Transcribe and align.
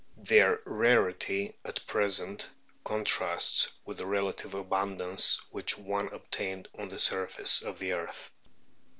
Their 0.17 0.59
rarity 0.65 1.55
at 1.63 1.85
present 1.85 2.49
contrasts 2.83 3.71
with 3.85 3.99
the 3.99 4.07
relative 4.07 4.55
abundance 4.55 5.35
which 5.51 5.77
once 5.77 6.09
obtained 6.11 6.67
on 6.75 6.87
the 6.87 6.97
surface 6.97 7.61
of 7.61 7.77
the 7.77 7.93
earth. 7.93 8.31